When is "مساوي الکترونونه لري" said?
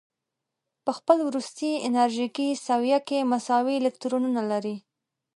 3.31-4.75